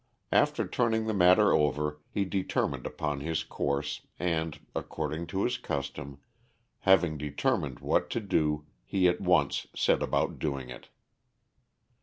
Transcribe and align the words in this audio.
After 0.31 0.67
turning 0.67 1.05
the 1.05 1.13
matter 1.13 1.53
over 1.53 1.99
he 2.09 2.25
determined 2.25 2.87
upon 2.87 3.19
his 3.19 3.43
course 3.43 4.01
and, 4.17 4.59
according 4.75 5.27
to 5.27 5.43
his 5.43 5.59
custom, 5.59 6.17
having 6.79 7.19
determined 7.19 7.81
what 7.81 8.09
to 8.09 8.19
do 8.19 8.65
he 8.83 9.07
at 9.07 9.21
once 9.21 9.67
set 9.75 10.01
about 10.01 10.39
doing 10.39 10.71
it. 10.71 10.89